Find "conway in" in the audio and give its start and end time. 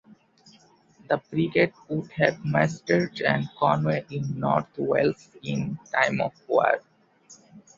3.55-4.39